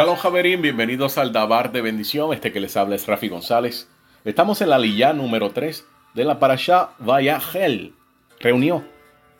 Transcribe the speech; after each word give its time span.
Shalom 0.00 0.16
Javerín, 0.16 0.62
bienvenidos 0.62 1.18
al 1.18 1.30
Dabar 1.30 1.72
de 1.72 1.82
Bendición. 1.82 2.32
Este 2.32 2.52
que 2.52 2.60
les 2.60 2.74
habla 2.78 2.94
es 2.94 3.06
Rafi 3.06 3.28
González. 3.28 3.86
Estamos 4.24 4.62
en 4.62 4.70
la 4.70 4.78
Liyá 4.78 5.12
número 5.12 5.50
3 5.50 5.86
de 6.14 6.24
la 6.24 6.38
Parashá 6.38 6.92
Vayahel. 7.00 7.92
Reunió. 8.38 8.82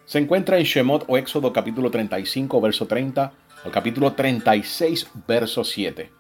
Se 0.05 0.19
encuentra 0.19 0.59
en 0.59 0.65
Shemot 0.65 1.07
o 1.09 1.17
Éxodo 1.17 1.55
capítulo 1.55 1.91
35, 1.91 2.61
verso 2.61 2.87
30 2.87 3.33
al 3.65 3.71
capítulo 3.71 4.13
36, 4.13 5.11
verso 5.27 5.65
7. 5.65 6.13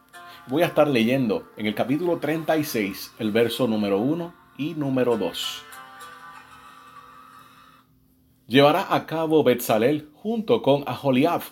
Voy 0.47 0.63
a 0.63 0.67
estar 0.69 0.89
leyendo 0.89 1.51
en 1.59 1.67
el 1.67 1.75
capítulo 1.75 2.17
36 2.17 3.17
el 3.19 3.33
verso 3.33 3.69
número 3.69 3.99
1 3.99 4.35
y 4.57 4.73
número 4.73 5.19
2. 5.19 5.63
Llevará 8.47 8.87
a 8.89 9.05
cabo 9.05 9.45
Betzalel 9.45 10.09
junto 10.15 10.63
con 10.63 10.85
Aholiab 10.87 11.43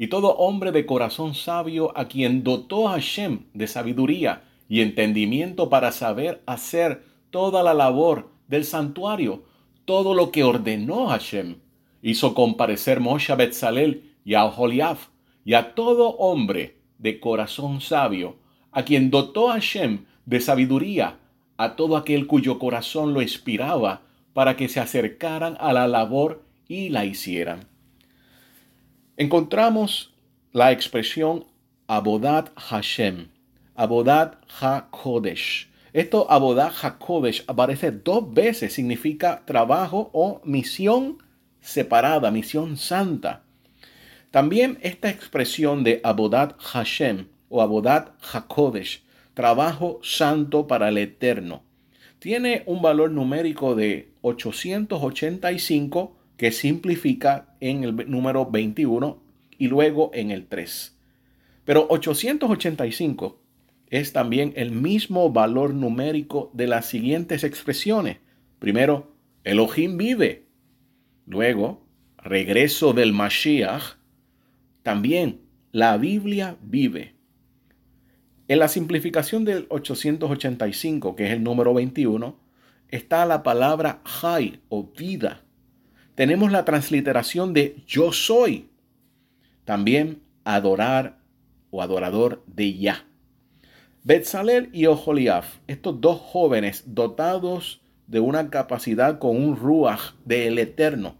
y 0.00 0.06
todo 0.06 0.30
hombre 0.36 0.72
de 0.72 0.86
corazón 0.86 1.34
sabio 1.34 1.92
a 1.94 2.08
quien 2.08 2.42
dotó 2.42 2.88
Hashem 2.88 3.40
de 3.52 3.66
sabiduría 3.66 4.44
y 4.66 4.80
entendimiento 4.80 5.68
para 5.68 5.92
saber 5.92 6.40
hacer 6.46 7.04
toda 7.28 7.62
la 7.62 7.74
labor 7.74 8.30
del 8.48 8.64
santuario, 8.64 9.44
todo 9.84 10.14
lo 10.14 10.32
que 10.32 10.42
ordenó 10.42 11.08
Hashem. 11.08 11.56
Hizo 12.00 12.32
comparecer 12.32 12.98
Moshe 12.98 13.30
a 13.30 13.36
Betzalel 13.36 14.14
y 14.24 14.32
a 14.32 14.46
Oholiab 14.46 14.96
y 15.44 15.52
a 15.52 15.74
todo 15.74 16.16
hombre 16.16 16.78
de 16.96 17.20
corazón 17.20 17.82
sabio, 17.82 18.36
a 18.72 18.84
quien 18.84 19.10
dotó 19.10 19.48
Hashem 19.48 20.06
de 20.24 20.40
sabiduría, 20.40 21.18
a 21.58 21.76
todo 21.76 21.98
aquel 21.98 22.26
cuyo 22.26 22.58
corazón 22.58 23.12
lo 23.12 23.20
inspiraba 23.20 24.00
para 24.32 24.56
que 24.56 24.70
se 24.70 24.80
acercaran 24.80 25.58
a 25.60 25.74
la 25.74 25.86
labor 25.86 26.42
y 26.68 26.88
la 26.88 27.04
hicieran 27.04 27.69
encontramos 29.20 30.12
la 30.52 30.72
expresión 30.72 31.44
Abodat 31.88 32.52
Hashem, 32.56 33.28
Abodat 33.74 34.38
HaKodesh. 34.48 35.68
Esto 35.92 36.26
Abodat 36.30 36.72
HaKodesh 36.82 37.44
aparece 37.46 37.90
dos 37.90 38.32
veces, 38.32 38.72
significa 38.72 39.42
trabajo 39.44 40.08
o 40.14 40.40
misión 40.46 41.18
separada, 41.60 42.30
misión 42.30 42.78
santa. 42.78 43.42
También 44.30 44.78
esta 44.80 45.10
expresión 45.10 45.84
de 45.84 46.00
Abodat 46.02 46.58
Hashem 46.58 47.26
o 47.50 47.60
Abodat 47.60 48.12
HaKodesh, 48.22 49.02
trabajo 49.34 50.00
santo 50.02 50.66
para 50.66 50.88
el 50.88 50.96
eterno, 50.96 51.62
tiene 52.20 52.62
un 52.64 52.80
valor 52.80 53.10
numérico 53.10 53.74
de 53.74 54.14
885 54.22 56.19
que 56.40 56.52
simplifica 56.52 57.54
en 57.60 57.84
el 57.84 58.10
número 58.10 58.50
21 58.50 59.22
y 59.58 59.68
luego 59.68 60.10
en 60.14 60.30
el 60.30 60.46
3. 60.46 60.98
Pero 61.66 61.86
885 61.90 63.42
es 63.90 64.14
también 64.14 64.54
el 64.56 64.70
mismo 64.70 65.30
valor 65.30 65.74
numérico 65.74 66.50
de 66.54 66.66
las 66.66 66.86
siguientes 66.86 67.44
expresiones. 67.44 68.20
Primero, 68.58 69.12
Elohim 69.44 69.98
vive. 69.98 70.46
Luego, 71.26 71.86
regreso 72.16 72.94
del 72.94 73.12
Mashiach. 73.12 73.98
También, 74.82 75.42
la 75.72 75.98
Biblia 75.98 76.56
vive. 76.62 77.16
En 78.48 78.60
la 78.60 78.68
simplificación 78.68 79.44
del 79.44 79.66
885, 79.68 81.16
que 81.16 81.26
es 81.26 81.32
el 81.32 81.42
número 81.42 81.74
21, 81.74 82.40
está 82.88 83.26
la 83.26 83.42
palabra 83.42 84.00
Hay 84.22 84.62
o 84.70 84.84
vida 84.84 85.42
tenemos 86.20 86.52
la 86.52 86.66
transliteración 86.66 87.54
de 87.54 87.82
yo 87.86 88.12
soy. 88.12 88.68
También 89.64 90.20
adorar 90.44 91.16
o 91.70 91.80
adorador 91.80 92.44
de 92.46 92.76
Yah. 92.76 93.06
Betzalel 94.04 94.68
y 94.74 94.84
Oholiaf, 94.84 95.56
estos 95.66 95.98
dos 95.98 96.20
jóvenes 96.20 96.84
dotados 96.84 97.80
de 98.06 98.20
una 98.20 98.50
capacidad 98.50 99.18
con 99.18 99.34
un 99.34 99.56
ruach 99.56 100.12
del 100.26 100.58
eterno. 100.58 101.16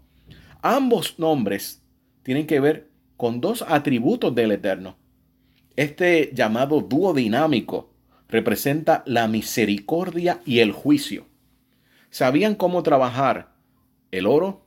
Ambos 0.61 1.17
nombres 1.17 1.81
tienen 2.21 2.45
que 2.45 2.59
ver 2.59 2.87
con 3.17 3.41
dos 3.41 3.65
atributos 3.67 4.35
del 4.35 4.51
eterno. 4.51 4.97
Este 5.75 6.29
llamado 6.31 6.79
dúo 6.79 7.15
dinámico 7.15 7.89
representa 8.29 9.01
la 9.07 9.27
misericordia 9.27 10.41
y 10.45 10.59
el 10.59 10.71
juicio. 10.71 11.25
Sabían 12.11 12.53
cómo 12.53 12.83
trabajar 12.83 13.49
el 14.11 14.27
oro 14.27 14.60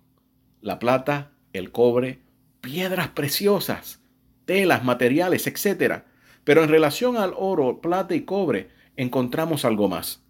la 0.64 0.78
plata, 0.78 1.30
el 1.52 1.72
cobre, 1.72 2.20
piedras 2.62 3.08
preciosas, 3.08 4.00
telas, 4.46 4.82
materiales, 4.82 5.46
etc. 5.46 6.04
Pero 6.42 6.64
en 6.64 6.70
relación 6.70 7.18
al 7.18 7.34
oro, 7.36 7.82
plata 7.82 8.14
y 8.14 8.22
cobre, 8.22 8.70
encontramos 8.96 9.66
algo 9.66 9.88
más. 9.88 10.22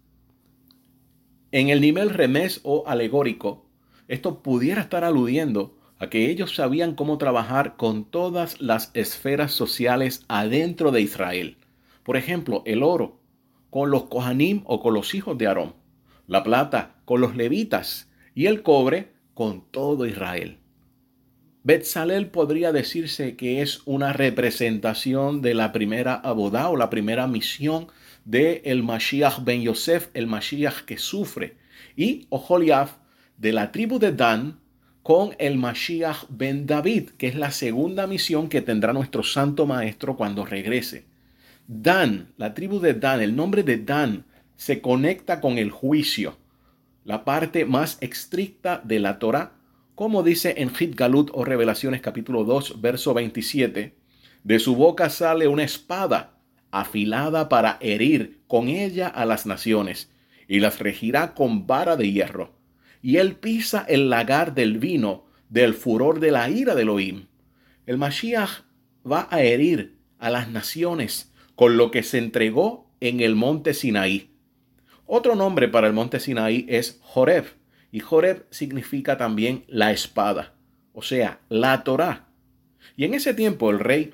En 1.53 1.69
el 1.69 1.79
nivel 1.79 2.09
remés 2.09 2.59
o 2.63 2.83
alegórico, 2.85 3.65
esto 4.09 4.43
pudiera 4.43 4.81
estar 4.81 5.05
aludiendo 5.05 5.77
a 5.99 6.09
que 6.09 6.29
ellos 6.29 6.53
sabían 6.53 6.95
cómo 6.95 7.17
trabajar 7.17 7.77
con 7.77 8.03
todas 8.03 8.59
las 8.59 8.91
esferas 8.93 9.53
sociales 9.53 10.25
adentro 10.27 10.91
de 10.91 10.99
Israel. 10.99 11.57
Por 12.03 12.17
ejemplo, 12.17 12.61
el 12.65 12.83
oro 12.83 13.21
con 13.69 13.89
los 13.89 14.03
Kohanim 14.07 14.63
o 14.65 14.81
con 14.81 14.93
los 14.93 15.15
hijos 15.15 15.37
de 15.37 15.47
Aarón, 15.47 15.75
la 16.27 16.43
plata 16.43 16.97
con 17.05 17.21
los 17.21 17.37
levitas 17.37 18.09
y 18.33 18.47
el 18.47 18.63
cobre 18.63 19.14
con 19.35 19.69
todo 19.69 20.07
Israel. 20.07 20.57
Betzalel 21.63 22.27
podría 22.27 22.71
decirse 22.71 23.35
que 23.35 23.61
es 23.61 23.81
una 23.85 24.13
representación 24.13 25.41
de 25.41 25.53
la 25.53 25.71
primera 25.71 26.15
abodá 26.15 26.69
o 26.69 26.77
la 26.77 26.89
primera 26.89 27.27
misión 27.27 27.87
de 28.23 28.61
el 28.65 28.81
Mashiach 28.81 29.43
ben 29.43 29.61
Yosef, 29.61 30.09
el 30.13 30.25
Mashiach 30.25 30.85
que 30.85 30.97
sufre, 30.97 31.57
y 31.95 32.27
Oholiab 32.29 32.89
de 33.37 33.51
la 33.51 33.71
tribu 33.71 33.99
de 33.99 34.11
Dan 34.11 34.59
con 35.03 35.35
el 35.37 35.57
Mashiach 35.57 36.25
ben 36.29 36.65
David, 36.65 37.09
que 37.17 37.27
es 37.27 37.35
la 37.35 37.51
segunda 37.51 38.07
misión 38.07 38.47
que 38.47 38.61
tendrá 38.61 38.93
nuestro 38.93 39.23
santo 39.23 39.65
maestro 39.65 40.15
cuando 40.15 40.45
regrese. 40.45 41.05
Dan, 41.67 42.31
la 42.37 42.53
tribu 42.53 42.79
de 42.79 42.93
Dan, 42.93 43.21
el 43.21 43.35
nombre 43.35 43.63
de 43.63 43.77
Dan 43.77 44.25
se 44.55 44.81
conecta 44.81 45.41
con 45.41 45.57
el 45.57 45.71
juicio 45.71 46.37
la 47.05 47.23
parte 47.23 47.65
más 47.65 47.99
estricta 48.01 48.81
de 48.83 48.99
la 48.99 49.19
Torah, 49.19 49.53
como 49.93 50.23
dice 50.23 50.55
en 50.57 50.73
Hit 50.73 50.95
Galut 50.95 51.29
o 51.33 51.45
Revelaciones 51.45 52.01
capítulo 52.01 52.43
2, 52.43 52.81
verso 52.81 53.13
27, 53.13 53.95
de 54.43 54.59
su 54.59 54.75
boca 54.75 55.09
sale 55.11 55.47
una 55.47 55.63
espada 55.63 56.39
afilada 56.71 57.47
para 57.47 57.77
herir 57.79 58.41
con 58.47 58.67
ella 58.67 59.07
a 59.07 59.25
las 59.25 59.45
naciones, 59.45 60.11
y 60.47 60.59
las 60.59 60.79
regirá 60.79 61.35
con 61.35 61.67
vara 61.67 61.95
de 61.95 62.11
hierro. 62.11 62.55
Y 63.01 63.17
él 63.17 63.35
pisa 63.35 63.85
el 63.87 64.09
lagar 64.09 64.55
del 64.55 64.79
vino 64.79 65.25
del 65.49 65.75
furor 65.75 66.19
de 66.19 66.31
la 66.31 66.49
ira 66.49 66.73
de 66.73 66.81
Elohim. 66.81 67.27
El 67.85 67.97
Mashiach 67.99 68.63
va 69.09 69.27
a 69.29 69.43
herir 69.43 69.99
a 70.17 70.31
las 70.31 70.49
naciones 70.49 71.31
con 71.53 71.77
lo 71.77 71.91
que 71.91 72.01
se 72.01 72.17
entregó 72.17 72.89
en 72.99 73.19
el 73.19 73.35
monte 73.35 73.75
Sinaí. 73.75 74.34
Otro 75.07 75.35
nombre 75.35 75.67
para 75.67 75.87
el 75.87 75.93
monte 75.93 76.19
Sinaí 76.19 76.65
es 76.67 76.99
Joreb, 77.01 77.45
y 77.91 77.99
Joreb 77.99 78.45
significa 78.49 79.17
también 79.17 79.63
la 79.67 79.91
espada, 79.91 80.53
o 80.93 81.01
sea, 81.01 81.39
la 81.47 81.83
Torá. 81.83 82.27
Y 82.97 83.05
en 83.05 83.13
ese 83.13 83.33
tiempo 83.33 83.69
el 83.69 83.79
rey 83.79 84.13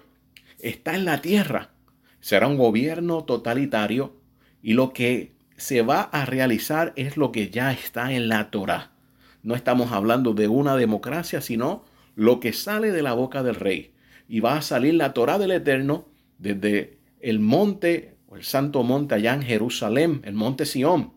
está 0.60 0.96
en 0.96 1.06
la 1.06 1.22
tierra, 1.22 1.72
será 2.20 2.48
un 2.48 2.58
gobierno 2.58 3.24
totalitario 3.24 4.16
y 4.62 4.74
lo 4.74 4.94
que 4.94 5.34
se 5.58 5.82
va 5.82 6.02
a 6.02 6.26
realizar 6.26 6.94
es 6.96 7.18
lo 7.18 7.32
que 7.32 7.50
ya 7.50 7.72
está 7.72 8.14
en 8.14 8.28
la 8.28 8.52
Torá. 8.52 8.92
No 9.44 9.56
estamos 9.56 9.92
hablando 9.92 10.34
de 10.34 10.48
una 10.48 10.76
democracia, 10.76 11.42
sino 11.42 11.84
lo 12.16 12.40
que 12.40 12.54
sale 12.54 12.92
de 12.92 13.02
la 13.02 13.14
boca 13.14 13.44
del 13.44 13.56
rey. 13.56 13.94
Y 14.28 14.40
va 14.40 14.58
a 14.58 14.62
salir 14.62 14.94
la 14.94 15.14
Torá 15.14 15.40
del 15.40 15.52
Eterno 15.52 16.06
desde 16.38 16.98
el 17.20 17.40
monte 17.40 18.16
el 18.36 18.44
santo 18.44 18.84
monte 18.84 19.16
allá 19.16 19.34
en 19.34 19.42
Jerusalén, 19.42 20.22
el 20.24 20.34
monte 20.34 20.66
Sión. 20.66 21.14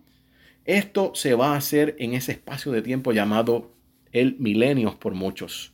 Esto 0.64 1.12
se 1.14 1.34
va 1.34 1.54
a 1.54 1.56
hacer 1.56 1.94
en 1.98 2.14
ese 2.14 2.32
espacio 2.32 2.72
de 2.72 2.82
tiempo 2.82 3.12
llamado 3.12 3.72
el 4.12 4.36
milenio 4.38 4.98
por 4.98 5.14
muchos. 5.14 5.72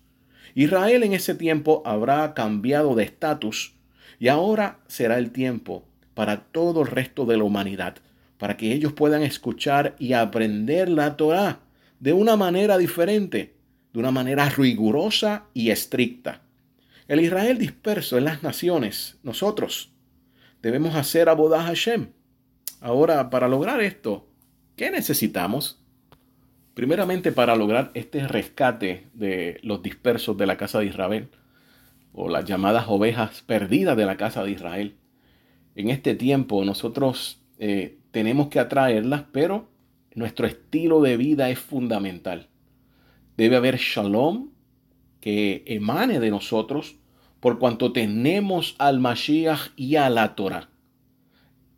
Israel 0.54 1.02
en 1.02 1.12
ese 1.12 1.34
tiempo 1.34 1.82
habrá 1.84 2.34
cambiado 2.34 2.94
de 2.94 3.04
estatus 3.04 3.74
y 4.18 4.28
ahora 4.28 4.80
será 4.88 5.18
el 5.18 5.30
tiempo 5.30 5.84
para 6.14 6.44
todo 6.44 6.82
el 6.82 6.88
resto 6.88 7.24
de 7.24 7.36
la 7.36 7.44
humanidad, 7.44 7.96
para 8.36 8.56
que 8.56 8.72
ellos 8.72 8.92
puedan 8.92 9.22
escuchar 9.22 9.94
y 9.98 10.12
aprender 10.12 10.88
la 10.88 11.16
Torah 11.16 11.60
de 12.00 12.12
una 12.12 12.36
manera 12.36 12.78
diferente, 12.78 13.54
de 13.92 13.98
una 13.98 14.10
manera 14.10 14.48
rigurosa 14.48 15.44
y 15.54 15.70
estricta. 15.70 16.42
El 17.08 17.20
Israel 17.20 17.58
disperso 17.58 18.18
en 18.18 18.24
las 18.24 18.42
naciones, 18.42 19.18
nosotros, 19.22 19.90
debemos 20.62 20.94
hacer 20.94 21.28
Abodá 21.28 21.62
Hashem. 21.62 22.08
Ahora, 22.80 23.30
para 23.30 23.48
lograr 23.48 23.80
esto, 23.80 24.28
¿qué 24.76 24.90
necesitamos? 24.90 25.82
Primeramente, 26.74 27.32
para 27.32 27.56
lograr 27.56 27.90
este 27.94 28.26
rescate 28.26 29.08
de 29.12 29.58
los 29.62 29.82
dispersos 29.82 30.36
de 30.36 30.46
la 30.46 30.56
casa 30.56 30.78
de 30.78 30.86
Israel, 30.86 31.28
o 32.12 32.28
las 32.28 32.44
llamadas 32.44 32.86
ovejas 32.88 33.42
perdidas 33.42 33.96
de 33.96 34.06
la 34.06 34.16
casa 34.16 34.42
de 34.44 34.52
Israel, 34.52 34.96
En 35.76 35.88
este 35.88 36.14
tiempo 36.16 36.64
nosotros 36.64 37.40
eh, 37.58 37.98
tenemos 38.10 38.48
que 38.48 38.58
atraerlas, 38.58 39.24
pero 39.32 39.68
nuestro 40.14 40.46
estilo 40.46 41.00
de 41.00 41.16
vida 41.16 41.48
es 41.48 41.60
fundamental. 41.60 42.48
Debe 43.36 43.56
haber 43.56 43.76
shalom 43.76 44.50
que 45.20 45.62
emane 45.66 46.18
de 46.18 46.30
nosotros 46.30 46.96
por 47.40 47.58
cuanto 47.58 47.92
tenemos 47.92 48.76
al 48.78 49.00
Mashiach 49.00 49.72
y 49.76 49.96
a 49.96 50.08
la 50.10 50.34
Torah. 50.34 50.68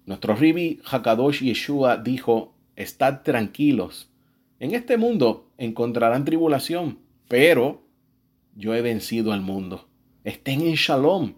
Nuestro 0.04 0.34
Ribi 0.34 0.80
Hakadosh 0.84 1.42
Yeshua 1.42 1.96
dijo, 1.96 2.54
estad 2.76 3.22
tranquilos. 3.22 4.10
En 4.58 4.74
este 4.74 4.96
mundo 4.96 5.48
encontrarán 5.58 6.24
tribulación, 6.24 6.98
pero 7.28 7.82
yo 8.56 8.74
he 8.74 8.82
vencido 8.82 9.32
al 9.32 9.40
mundo. 9.40 9.88
Estén 10.24 10.60
en 10.62 10.74
shalom. 10.74 11.34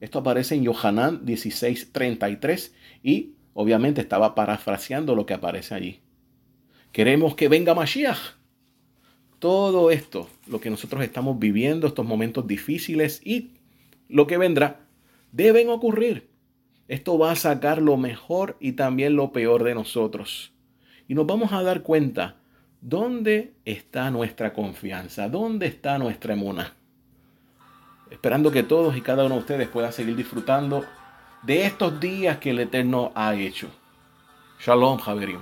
Esto 0.00 0.20
aparece 0.20 0.54
en 0.54 0.64
Yohanan 0.64 1.24
16:33 1.26 2.72
y 3.02 3.34
obviamente 3.52 4.00
estaba 4.00 4.34
parafraseando 4.34 5.14
lo 5.14 5.26
que 5.26 5.34
aparece 5.34 5.74
allí. 5.74 6.00
Queremos 6.92 7.34
que 7.34 7.48
venga 7.48 7.74
Mashiach. 7.74 8.39
Todo 9.40 9.90
esto, 9.90 10.28
lo 10.46 10.60
que 10.60 10.70
nosotros 10.70 11.02
estamos 11.02 11.38
viviendo, 11.38 11.86
estos 11.86 12.06
momentos 12.06 12.46
difíciles 12.46 13.22
y 13.24 13.54
lo 14.08 14.26
que 14.26 14.36
vendrá, 14.36 14.82
deben 15.32 15.70
ocurrir. 15.70 16.28
Esto 16.88 17.18
va 17.18 17.32
a 17.32 17.36
sacar 17.36 17.80
lo 17.80 17.96
mejor 17.96 18.56
y 18.60 18.72
también 18.72 19.16
lo 19.16 19.32
peor 19.32 19.64
de 19.64 19.74
nosotros. 19.74 20.52
Y 21.08 21.14
nos 21.14 21.26
vamos 21.26 21.52
a 21.52 21.62
dar 21.62 21.82
cuenta 21.82 22.36
dónde 22.82 23.54
está 23.64 24.10
nuestra 24.10 24.52
confianza, 24.52 25.28
dónde 25.28 25.66
está 25.66 25.98
nuestra 25.98 26.34
emuna. 26.34 26.74
Esperando 28.10 28.50
que 28.50 28.62
todos 28.62 28.94
y 28.96 29.00
cada 29.00 29.24
uno 29.24 29.36
de 29.36 29.40
ustedes 29.40 29.68
pueda 29.68 29.90
seguir 29.90 30.16
disfrutando 30.16 30.84
de 31.42 31.64
estos 31.64 31.98
días 31.98 32.38
que 32.38 32.50
el 32.50 32.58
Eterno 32.58 33.12
ha 33.14 33.34
hecho. 33.34 33.70
Shalom, 34.58 34.98
Javerim. 34.98 35.40